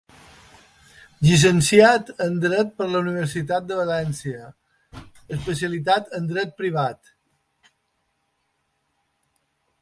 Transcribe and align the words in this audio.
Llicenciat 1.25 2.07
en 2.27 2.39
dret 2.45 2.71
per 2.79 2.87
la 2.93 3.01
Universitat 3.03 3.67
de 3.73 3.77
València, 3.81 4.49
especialitzat 5.37 6.11
en 6.21 6.27
dret 6.33 6.57
privat. 6.63 7.15